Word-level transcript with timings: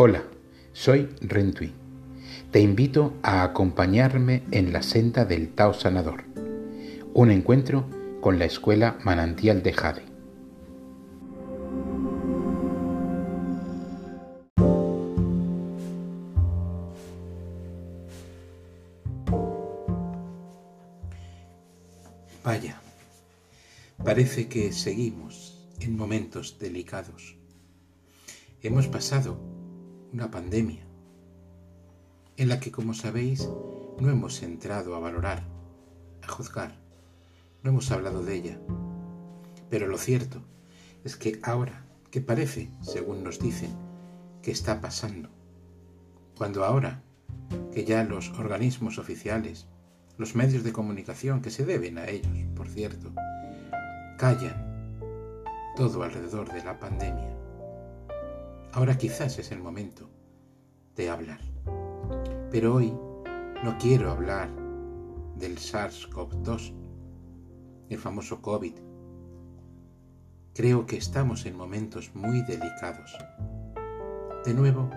Hola, 0.00 0.22
soy 0.74 1.08
Rentui. 1.20 1.74
Te 2.52 2.60
invito 2.60 3.14
a 3.20 3.42
acompañarme 3.42 4.44
en 4.52 4.72
la 4.72 4.84
senda 4.84 5.24
del 5.24 5.48
Tao 5.48 5.74
Sanador, 5.74 6.22
un 7.14 7.32
encuentro 7.32 7.84
con 8.20 8.38
la 8.38 8.44
escuela 8.44 8.96
Manantial 9.02 9.60
de 9.64 9.72
Jade. 9.72 10.04
Vaya, 22.44 22.80
parece 24.04 24.46
que 24.46 24.72
seguimos 24.72 25.68
en 25.80 25.96
momentos 25.96 26.60
delicados. 26.60 27.36
Hemos 28.62 28.86
pasado 28.86 29.57
una 30.12 30.30
pandemia, 30.30 30.80
en 32.36 32.48
la 32.48 32.60
que, 32.60 32.70
como 32.70 32.94
sabéis, 32.94 33.48
no 34.00 34.08
hemos 34.10 34.42
entrado 34.42 34.94
a 34.94 35.00
valorar, 35.00 35.42
a 36.22 36.28
juzgar, 36.28 36.78
no 37.62 37.70
hemos 37.70 37.90
hablado 37.90 38.22
de 38.24 38.34
ella. 38.34 38.60
Pero 39.68 39.86
lo 39.86 39.98
cierto 39.98 40.42
es 41.04 41.16
que 41.16 41.40
ahora, 41.42 41.84
que 42.10 42.20
parece, 42.20 42.70
según 42.80 43.22
nos 43.22 43.38
dicen, 43.38 43.70
que 44.42 44.50
está 44.50 44.80
pasando, 44.80 45.28
cuando 46.36 46.64
ahora 46.64 47.02
que 47.72 47.84
ya 47.84 48.04
los 48.04 48.30
organismos 48.38 48.98
oficiales, 48.98 49.66
los 50.16 50.34
medios 50.34 50.64
de 50.64 50.72
comunicación 50.72 51.42
que 51.42 51.50
se 51.50 51.64
deben 51.64 51.98
a 51.98 52.08
ellos, 52.08 52.32
por 52.56 52.68
cierto, 52.68 53.12
callan 54.16 54.68
todo 55.76 56.02
alrededor 56.02 56.52
de 56.52 56.64
la 56.64 56.78
pandemia, 56.78 57.36
Ahora 58.72 58.98
quizás 58.98 59.38
es 59.38 59.50
el 59.50 59.60
momento 59.60 60.10
de 60.94 61.08
hablar. 61.08 61.40
Pero 62.50 62.74
hoy 62.74 62.92
no 63.64 63.78
quiero 63.78 64.10
hablar 64.10 64.50
del 65.36 65.56
SARS-CoV-2, 65.56 66.74
el 67.88 67.98
famoso 67.98 68.42
COVID. 68.42 68.74
Creo 70.54 70.86
que 70.86 70.96
estamos 70.96 71.46
en 71.46 71.56
momentos 71.56 72.14
muy 72.14 72.42
delicados. 72.42 73.16
De 74.44 74.52
nuevo, 74.52 74.90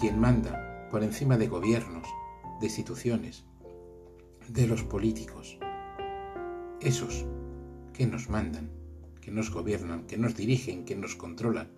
quien 0.00 0.18
manda 0.18 0.88
por 0.90 1.04
encima 1.04 1.36
de 1.36 1.46
gobiernos, 1.46 2.06
de 2.60 2.66
instituciones, 2.66 3.44
de 4.48 4.66
los 4.66 4.82
políticos, 4.82 5.58
esos 6.80 7.26
que 7.92 8.06
nos 8.06 8.28
mandan, 8.28 8.70
que 9.20 9.30
nos 9.30 9.50
gobiernan, 9.50 10.06
que 10.06 10.16
nos 10.16 10.34
dirigen, 10.34 10.84
que 10.84 10.96
nos 10.96 11.14
controlan, 11.14 11.77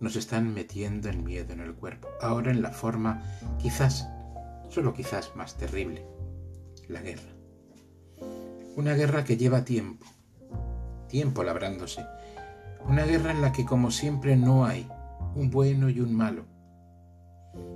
nos 0.00 0.16
están 0.16 0.54
metiendo 0.54 1.08
el 1.08 1.18
miedo 1.18 1.52
en 1.52 1.60
el 1.60 1.74
cuerpo, 1.74 2.08
ahora 2.20 2.50
en 2.50 2.62
la 2.62 2.70
forma 2.70 3.22
quizás, 3.58 4.08
solo 4.68 4.94
quizás 4.94 5.34
más 5.36 5.56
terrible, 5.56 6.06
la 6.88 7.00
guerra. 7.00 7.32
Una 8.76 8.94
guerra 8.94 9.24
que 9.24 9.36
lleva 9.36 9.64
tiempo, 9.64 10.06
tiempo 11.08 11.42
labrándose, 11.42 12.04
una 12.86 13.04
guerra 13.04 13.32
en 13.32 13.42
la 13.42 13.52
que 13.52 13.64
como 13.64 13.90
siempre 13.90 14.36
no 14.36 14.64
hay 14.64 14.88
un 15.34 15.50
bueno 15.50 15.88
y 15.88 16.00
un 16.00 16.14
malo, 16.14 16.46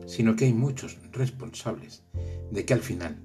sino 0.06 0.36
que 0.36 0.44
hay 0.44 0.52
muchos 0.52 0.98
responsables 1.12 2.04
de 2.50 2.64
que 2.64 2.74
al 2.74 2.80
final 2.80 3.22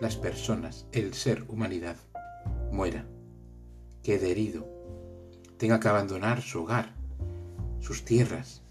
las 0.00 0.16
personas, 0.16 0.86
el 0.92 1.14
ser 1.14 1.44
humanidad, 1.48 1.96
muera, 2.70 3.06
quede 4.02 4.30
herido, 4.30 4.68
tenga 5.56 5.80
que 5.80 5.88
abandonar 5.88 6.42
su 6.42 6.62
hogar, 6.62 6.95
sus 7.80 8.04
tierras, 8.04 8.62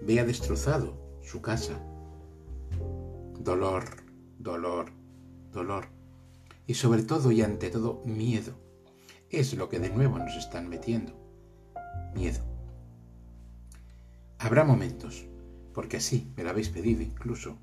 vea 0.00 0.24
destrozado 0.24 0.96
su 1.22 1.40
casa. 1.40 1.80
Dolor, 3.38 3.84
dolor, 4.38 4.92
dolor. 5.52 5.88
Y 6.66 6.74
sobre 6.74 7.02
todo 7.02 7.32
y 7.32 7.42
ante 7.42 7.70
todo 7.70 8.02
miedo. 8.04 8.54
Es 9.28 9.54
lo 9.54 9.68
que 9.68 9.78
de 9.78 9.90
nuevo 9.90 10.18
nos 10.18 10.36
están 10.36 10.68
metiendo. 10.68 11.12
Miedo. 12.14 12.40
Habrá 14.38 14.64
momentos, 14.64 15.26
porque 15.74 15.98
así 15.98 16.32
me 16.36 16.44
lo 16.44 16.50
habéis 16.50 16.70
pedido 16.70 17.02
incluso, 17.02 17.58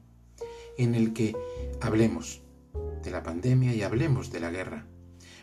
en 0.77 0.95
el 0.95 1.13
que 1.13 1.35
hablemos 1.81 2.41
de 3.03 3.11
la 3.11 3.23
pandemia 3.23 3.73
y 3.73 3.81
hablemos 3.81 4.31
de 4.31 4.39
la 4.39 4.51
guerra. 4.51 4.85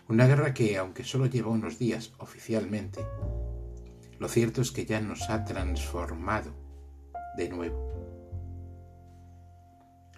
Una 0.08 0.26
guerra 0.26 0.54
que, 0.54 0.76
aunque 0.76 1.04
solo 1.04 1.26
lleva 1.26 1.50
unos 1.50 1.78
días 1.78 2.12
oficialmente, 2.18 3.00
lo 4.24 4.30
cierto 4.30 4.62
es 4.62 4.72
que 4.72 4.86
ya 4.86 5.02
nos 5.02 5.28
ha 5.28 5.44
transformado 5.44 6.50
de 7.36 7.50
nuevo. 7.50 7.92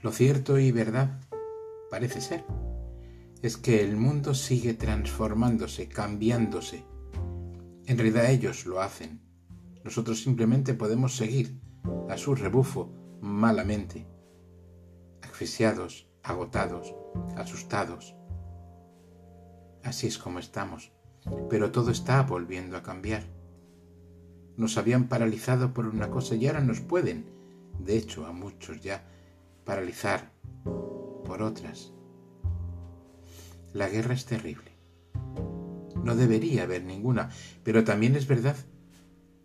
Lo 0.00 0.12
cierto 0.12 0.61
y 0.61 0.71
verdad 0.71 1.19
parece 1.91 2.21
ser 2.21 2.44
es 3.43 3.56
que 3.56 3.83
el 3.83 3.97
mundo 3.97 4.33
sigue 4.33 4.75
transformándose, 4.75 5.89
cambiándose. 5.89 6.84
En 7.87 7.99
realidad 7.99 8.31
ellos 8.31 8.65
lo 8.65 8.81
hacen. 8.81 9.22
Nosotros 9.83 10.23
simplemente 10.23 10.75
podemos 10.75 11.17
seguir 11.17 11.61
a 12.09 12.17
su 12.17 12.37
rebufo 12.37 12.93
malamente, 13.21 14.06
asfixiados, 15.21 16.09
agotados, 16.23 16.94
asustados. 17.37 18.15
Así 19.83 20.06
es 20.06 20.17
como 20.17 20.38
estamos, 20.38 20.93
pero 21.50 21.73
todo 21.73 21.91
está 21.91 22.23
volviendo 22.23 22.77
a 22.77 22.84
cambiar. 22.84 23.36
Nos 24.56 24.78
habían 24.78 25.09
paralizado 25.09 25.75
por 25.75 25.87
una 25.87 26.11
cosa 26.11 26.34
y 26.34 26.47
ahora 26.47 26.61
nos 26.61 26.81
pueden, 26.81 27.27
de 27.78 27.97
hecho 27.97 28.27
a 28.27 28.33
muchos 28.33 28.81
ya, 28.81 29.05
paralizar 29.65 30.31
por 31.25 31.43
otras. 31.43 31.93
La 33.72 33.89
guerra 33.89 34.15
es 34.15 34.25
terrible. 34.25 34.72
No 36.03 36.17
debería 36.17 36.62
haber 36.62 36.84
ninguna, 36.84 37.31
pero 37.62 37.84
también 37.84 38.17
es 38.17 38.27
verdad 38.27 38.56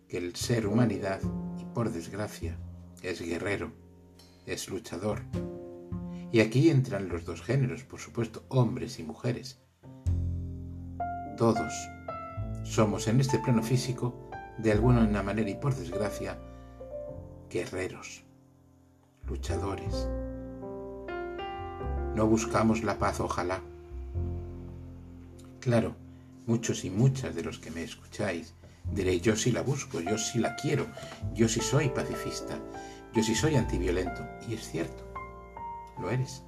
que 0.08 0.16
el 0.18 0.36
ser 0.36 0.66
humanidad, 0.66 1.20
y 1.58 1.64
por 1.74 1.90
desgracia, 1.90 2.56
es 3.02 3.20
guerrero, 3.20 3.72
es 4.46 4.70
luchador. 4.70 5.22
Y 6.30 6.40
aquí 6.40 6.70
entran 6.70 7.08
los 7.08 7.24
dos 7.24 7.42
géneros, 7.42 7.82
por 7.82 8.00
supuesto, 8.00 8.44
hombres 8.48 8.98
y 8.98 9.02
mujeres. 9.02 9.60
Todos 11.36 11.72
somos 12.64 13.08
en 13.08 13.20
este 13.20 13.38
plano 13.38 13.62
físico 13.62 14.30
de 14.62 14.70
alguna 14.70 15.22
manera 15.22 15.50
y 15.50 15.56
por 15.56 15.74
desgracia, 15.74 16.38
guerreros, 17.50 18.22
luchadores. 19.26 20.08
No 22.14 22.26
buscamos 22.26 22.84
la 22.84 22.96
paz, 22.98 23.18
ojalá. 23.18 23.60
Claro, 25.58 25.96
muchos 26.46 26.84
y 26.84 26.90
muchas 26.90 27.34
de 27.34 27.42
los 27.42 27.58
que 27.58 27.72
me 27.72 27.82
escucháis 27.82 28.54
diréis, 28.92 29.22
yo 29.22 29.34
sí 29.34 29.50
la 29.50 29.62
busco, 29.62 30.00
yo 30.00 30.16
sí 30.16 30.38
la 30.38 30.54
quiero, 30.54 30.86
yo 31.34 31.48
sí 31.48 31.60
soy 31.60 31.88
pacifista, 31.88 32.58
yo 33.12 33.22
sí 33.22 33.34
soy 33.34 33.56
antiviolento. 33.56 34.24
Y 34.48 34.54
es 34.54 34.68
cierto, 34.68 35.04
lo 36.00 36.08
eres. 36.10 36.44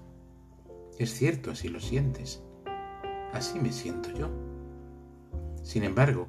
Es 0.99 1.13
cierto, 1.15 1.51
así 1.51 1.69
lo 1.69 1.81
sientes. 1.81 2.43
Así 3.33 3.59
me 3.59 3.73
siento 3.73 4.11
yo. 4.13 4.31
Sin 5.65 5.83
embargo, 5.83 6.29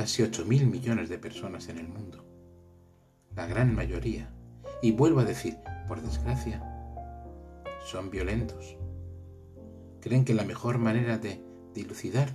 casi 0.00 0.22
8 0.22 0.46
mil 0.46 0.66
millones 0.66 1.10
de 1.10 1.18
personas 1.18 1.68
en 1.68 1.76
el 1.76 1.86
mundo. 1.86 2.24
La 3.36 3.46
gran 3.46 3.74
mayoría, 3.74 4.32
y 4.80 4.92
vuelvo 4.92 5.20
a 5.20 5.26
decir, 5.26 5.58
por 5.86 6.00
desgracia, 6.00 6.64
son 7.84 8.10
violentos. 8.10 8.78
Creen 10.00 10.24
que 10.24 10.32
la 10.32 10.44
mejor 10.44 10.78
manera 10.78 11.18
de 11.18 11.44
dilucidar, 11.74 12.34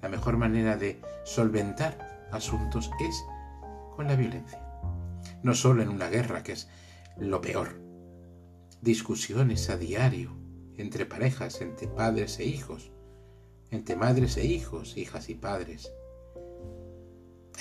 la 0.00 0.08
mejor 0.08 0.36
manera 0.36 0.76
de 0.76 1.02
solventar 1.24 2.28
asuntos 2.30 2.88
es 3.00 3.24
con 3.96 4.06
la 4.06 4.14
violencia. 4.14 4.64
No 5.42 5.56
solo 5.56 5.82
en 5.82 5.88
una 5.88 6.08
guerra, 6.08 6.44
que 6.44 6.52
es 6.52 6.68
lo 7.18 7.40
peor. 7.40 7.82
Discusiones 8.80 9.70
a 9.70 9.76
diario 9.76 10.36
entre 10.76 11.04
parejas, 11.04 11.62
entre 11.62 11.88
padres 11.88 12.38
e 12.38 12.44
hijos, 12.44 12.92
entre 13.72 13.96
madres 13.96 14.36
e 14.36 14.44
hijos, 14.44 14.96
hijas 14.96 15.30
y 15.30 15.34
padres 15.34 15.92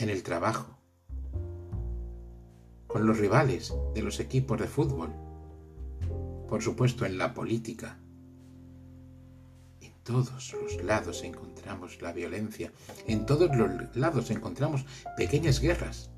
en 0.01 0.09
el 0.09 0.23
trabajo, 0.23 0.77
con 2.87 3.05
los 3.05 3.19
rivales 3.19 3.73
de 3.93 4.01
los 4.01 4.19
equipos 4.19 4.59
de 4.59 4.67
fútbol, 4.67 5.13
por 6.49 6.61
supuesto 6.61 7.05
en 7.05 7.17
la 7.17 7.33
política. 7.33 7.99
En 9.79 9.93
todos 10.03 10.53
los 10.53 10.83
lados 10.83 11.23
encontramos 11.23 12.01
la 12.01 12.13
violencia, 12.13 12.71
en 13.07 13.25
todos 13.25 13.55
los 13.55 13.95
lados 13.95 14.31
encontramos 14.31 14.85
pequeñas 15.15 15.59
guerras, 15.59 16.09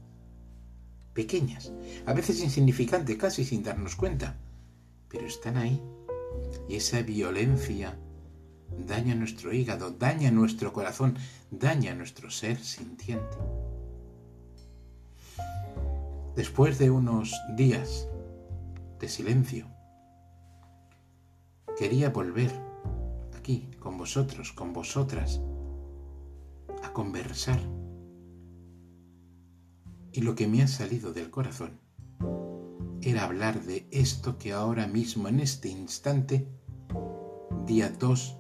pequeñas, 1.14 1.74
a 2.06 2.14
veces 2.14 2.42
insignificantes, 2.42 3.18
casi 3.18 3.44
sin 3.44 3.64
darnos 3.64 3.96
cuenta, 3.96 4.38
pero 5.10 5.28
están 5.28 5.58
ahí. 5.58 5.82
Y 6.70 6.78
esa 6.78 7.02
violencia 7.02 7.98
daña 8.78 9.16
nuestro 9.16 9.54
hígado, 9.54 9.92
daña 9.92 10.32
nuestro 10.32 10.74
corazón, 10.74 11.18
daña 11.52 11.94
nuestro 11.94 12.30
ser 12.30 12.58
sintiente. 12.58 13.38
después 16.36 16.80
de 16.80 16.90
unos 16.90 17.34
días 17.56 18.08
de 19.00 19.08
silencio, 19.08 19.68
quería 21.78 22.10
volver 22.10 22.52
aquí 23.38 23.70
con 23.80 23.98
vosotros, 23.98 24.52
con 24.52 24.74
vosotras, 24.74 25.42
a 26.84 26.92
conversar. 26.92 27.60
Y 30.12 30.22
lo 30.22 30.36
que 30.36 30.48
me 30.48 30.62
ha 30.62 30.68
salido 30.68 31.14
del 31.14 31.30
corazón 31.30 31.80
era 33.02 33.26
hablar 33.26 33.62
de 33.64 33.88
esto 33.92 34.38
que 34.38 34.54
ahora 34.54 34.88
mismo, 34.88 35.28
en 35.28 35.40
este 35.40 35.70
instante, 35.70 36.48
día 37.66 37.90
2 37.90 38.38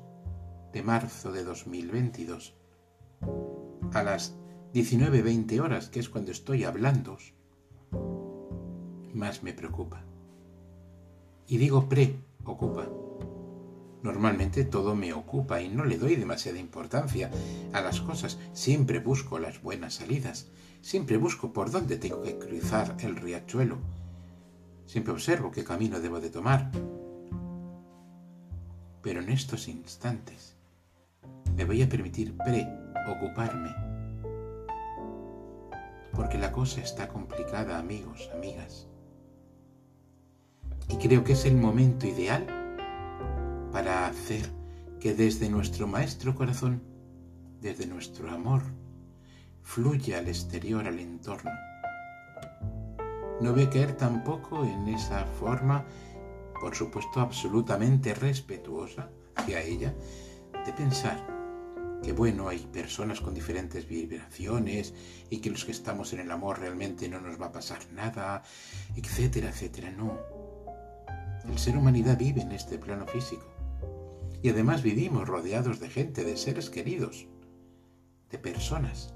de 0.74 0.82
marzo 0.82 1.32
de 1.32 1.44
2022, 1.44 2.56
a 3.94 4.04
las 4.04 4.36
19.20 4.74 5.60
horas, 5.62 5.90
que 5.90 6.00
es 6.00 6.10
cuando 6.10 6.32
estoy 6.32 6.64
hablando, 6.64 7.18
más 9.14 9.44
me 9.44 9.54
preocupa. 9.54 10.04
Y 11.48 11.58
digo 11.58 11.88
preocupa. 11.88 12.90
Normalmente 14.02 14.66
todo 14.66 14.96
me 14.96 15.14
ocupa 15.14 15.62
y 15.62 15.70
no 15.70 15.86
le 15.86 15.98
doy 15.98 16.16
demasiada 16.16 16.60
importancia 16.60 17.30
a 17.72 17.82
las 17.82 18.02
cosas. 18.02 18.40
Siempre 18.52 19.00
busco 19.00 19.40
las 19.40 19.62
buenas 19.62 19.94
salidas. 19.94 20.50
Siempre 20.82 21.18
busco 21.18 21.54
por 21.54 21.72
dónde 21.72 21.98
tengo 21.98 22.22
que 22.22 22.38
cruzar 22.38 22.98
el 23.00 23.16
riachuelo. 23.16 23.78
Siempre 24.88 25.14
observo 25.14 25.52
qué 25.52 25.64
camino 25.64 26.02
debo 26.02 26.20
de 26.20 26.32
tomar. 26.32 26.72
Pero 29.02 29.22
en 29.22 29.30
estos 29.30 29.70
instantes 29.70 30.53
me 31.56 31.66
voy 31.66 31.82
a 31.82 31.90
permitir 31.90 32.36
preocuparme. 32.38 33.76
Porque 36.14 36.38
la 36.38 36.52
cosa 36.52 36.82
está 36.82 37.08
complicada, 37.08 37.78
amigos, 37.78 38.30
amigas. 38.34 38.88
Y 40.90 40.98
creo 40.98 41.24
que 41.24 41.34
es 41.34 41.46
el 41.46 41.56
momento 41.56 42.08
ideal 42.08 42.46
para 43.72 44.08
hacer 44.08 44.50
que 45.00 45.14
desde 45.14 45.50
nuestro 45.50 45.88
maestro 45.88 46.36
corazón, 46.36 46.84
desde 47.62 47.88
nuestro 47.88 48.30
amor, 48.30 48.62
fluya 49.62 50.20
al 50.20 50.28
exterior, 50.28 50.88
al 50.88 51.00
entorno. 51.00 51.52
No 53.42 53.54
voy 53.54 53.64
a 53.64 53.70
caer 53.70 53.98
tampoco 53.98 54.64
en 54.64 54.88
esa 54.88 55.26
forma, 55.26 55.86
por 56.60 56.76
supuesto 56.76 57.20
absolutamente 57.20 58.14
respetuosa 58.14 59.10
hacia 59.36 59.62
ella, 59.62 59.94
de 60.66 60.74
pensar 60.74 61.33
que 62.04 62.12
bueno, 62.12 62.50
hay 62.50 62.60
personas 62.60 63.22
con 63.22 63.34
diferentes 63.34 63.88
vibraciones 63.88 64.94
y 65.30 65.38
que 65.40 65.50
los 65.50 65.64
que 65.64 65.72
estamos 65.72 66.12
en 66.12 66.20
el 66.20 66.32
amor 66.32 66.60
realmente 66.60 67.08
no 67.08 67.22
nos 67.22 67.42
va 67.42 67.48
a 67.48 67.52
pasar 67.52 67.80
nada, 67.94 68.44
etcétera, 68.96 69.50
etcétera. 69.50 69.90
No, 69.92 70.20
el 71.50 71.58
ser 71.58 71.78
humanidad 71.78 72.18
vive 72.18 72.42
en 72.42 72.52
este 72.52 72.78
plano 72.78 73.08
físico. 73.08 73.46
Y 74.42 74.50
además 74.50 74.84
vivimos 74.84 75.28
rodeados 75.28 75.80
de 75.80 75.90
gente, 75.90 76.26
de 76.26 76.36
seres 76.36 76.70
queridos, 76.70 77.26
de 78.30 78.38
personas, 78.38 79.14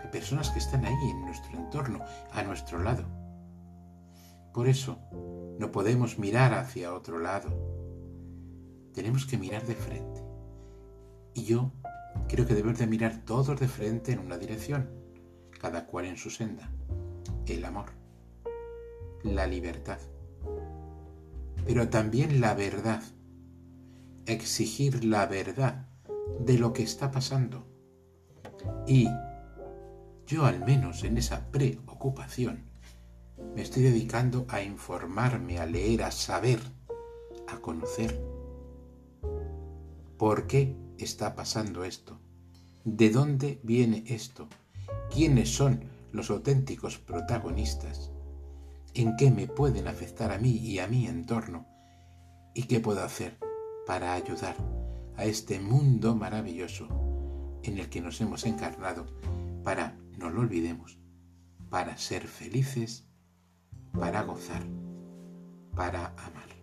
de 0.00 0.08
personas 0.10 0.50
que 0.50 0.60
están 0.60 0.84
ahí 0.84 1.10
en 1.10 1.22
nuestro 1.22 1.58
entorno, 1.58 2.04
a 2.30 2.42
nuestro 2.44 2.78
lado. 2.80 3.04
Por 4.54 4.68
eso 4.68 5.00
no 5.58 5.72
podemos 5.72 6.20
mirar 6.20 6.54
hacia 6.54 6.94
otro 6.94 7.18
lado. 7.18 7.50
Tenemos 8.94 9.26
que 9.26 9.36
mirar 9.36 9.66
de 9.66 9.74
frente. 9.74 10.27
Y 11.38 11.44
yo 11.44 11.72
creo 12.28 12.46
que 12.46 12.54
debemos 12.54 12.78
de 12.78 12.86
mirar 12.86 13.24
todos 13.24 13.58
de 13.60 13.68
frente 13.68 14.12
en 14.12 14.18
una 14.18 14.38
dirección, 14.38 14.90
cada 15.60 15.86
cual 15.86 16.06
en 16.06 16.16
su 16.16 16.30
senda. 16.30 16.70
El 17.46 17.64
amor, 17.64 17.90
la 19.22 19.46
libertad 19.46 19.98
pero 21.68 21.90
también 21.90 22.40
la 22.40 22.54
verdad. 22.54 23.02
Exigir 24.24 25.04
la 25.04 25.26
verdad 25.26 25.86
de 26.40 26.58
lo 26.58 26.72
que 26.72 26.82
está 26.82 27.10
pasando. 27.10 27.66
Y 28.86 29.06
yo 30.26 30.46
al 30.46 30.64
menos 30.64 31.04
en 31.04 31.18
esa 31.18 31.50
preocupación 31.50 32.70
me 33.54 33.60
estoy 33.60 33.82
dedicando 33.82 34.46
a 34.48 34.62
informarme, 34.62 35.58
a 35.58 35.66
leer, 35.66 36.04
a 36.04 36.10
saber, 36.10 36.58
a 37.46 37.58
conocer 37.58 38.18
por 40.16 40.46
qué 40.46 40.74
está 40.98 41.34
pasando 41.34 41.84
esto, 41.84 42.18
de 42.84 43.10
dónde 43.10 43.60
viene 43.62 44.04
esto, 44.06 44.48
quiénes 45.12 45.50
son 45.50 45.84
los 46.12 46.30
auténticos 46.30 46.98
protagonistas 46.98 48.10
en 48.94 49.16
qué 49.16 49.30
me 49.30 49.46
pueden 49.46 49.86
afectar 49.88 50.32
a 50.32 50.38
mí 50.38 50.50
y 50.50 50.78
a 50.78 50.86
mi 50.86 51.06
entorno 51.06 51.66
y 52.54 52.64
qué 52.64 52.80
puedo 52.80 53.02
hacer 53.04 53.38
para 53.86 54.14
ayudar 54.14 54.56
a 55.16 55.24
este 55.24 55.60
mundo 55.60 56.14
maravilloso 56.14 56.88
en 57.62 57.78
el 57.78 57.88
que 57.88 58.00
nos 58.00 58.20
hemos 58.20 58.44
encarnado 58.44 59.06
para, 59.62 59.96
no 60.16 60.30
lo 60.30 60.40
olvidemos, 60.40 60.98
para 61.70 61.96
ser 61.96 62.26
felices, 62.26 63.06
para 63.92 64.22
gozar, 64.22 64.62
para 65.74 66.08
amar. 66.16 66.57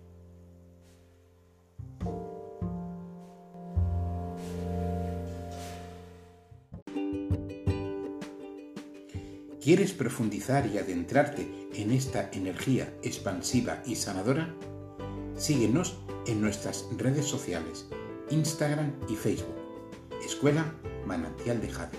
¿Quieres 9.66 9.94
profundizar 9.94 10.68
y 10.68 10.78
adentrarte 10.78 11.50
en 11.74 11.90
esta 11.90 12.30
energía 12.32 12.96
expansiva 13.02 13.82
y 13.84 13.96
sanadora? 13.96 14.54
Síguenos 15.36 15.98
en 16.28 16.40
nuestras 16.40 16.86
redes 16.96 17.26
sociales, 17.26 17.88
Instagram 18.30 18.94
y 19.10 19.16
Facebook. 19.16 19.56
Escuela 20.24 20.72
Manantial 21.08 21.60
de 21.62 21.70
Jade. 21.72 21.98